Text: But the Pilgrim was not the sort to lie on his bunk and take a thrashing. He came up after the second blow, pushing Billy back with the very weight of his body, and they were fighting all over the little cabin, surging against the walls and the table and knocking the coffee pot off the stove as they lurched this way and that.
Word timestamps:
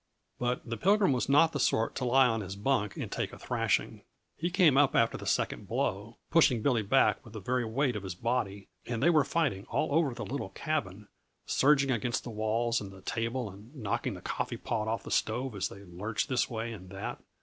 But 0.39 0.67
the 0.67 0.77
Pilgrim 0.77 1.11
was 1.11 1.29
not 1.29 1.51
the 1.51 1.59
sort 1.59 1.93
to 1.97 2.05
lie 2.05 2.25
on 2.25 2.41
his 2.41 2.55
bunk 2.55 2.97
and 2.97 3.11
take 3.11 3.31
a 3.31 3.37
thrashing. 3.37 4.01
He 4.35 4.49
came 4.49 4.75
up 4.75 4.95
after 4.95 5.15
the 5.15 5.27
second 5.27 5.67
blow, 5.67 6.17
pushing 6.31 6.63
Billy 6.63 6.81
back 6.81 7.23
with 7.23 7.33
the 7.33 7.39
very 7.39 7.63
weight 7.65 7.95
of 7.95 8.01
his 8.01 8.15
body, 8.15 8.67
and 8.87 9.03
they 9.03 9.11
were 9.11 9.23
fighting 9.23 9.65
all 9.69 9.93
over 9.93 10.15
the 10.15 10.25
little 10.25 10.49
cabin, 10.49 11.07
surging 11.45 11.91
against 11.91 12.23
the 12.23 12.31
walls 12.31 12.81
and 12.81 12.91
the 12.91 13.01
table 13.01 13.47
and 13.47 13.75
knocking 13.75 14.15
the 14.15 14.21
coffee 14.21 14.57
pot 14.57 14.87
off 14.87 15.03
the 15.03 15.11
stove 15.11 15.53
as 15.55 15.69
they 15.69 15.83
lurched 15.83 16.29
this 16.29 16.49
way 16.49 16.73
and 16.73 16.89
that. 16.89 17.21